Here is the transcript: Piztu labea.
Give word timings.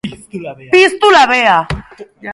Piztu 0.71 1.09
labea. 1.15 1.57